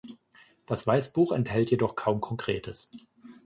[0.65, 2.89] Das Weißbuch enthält jedoch kaum Konkretes.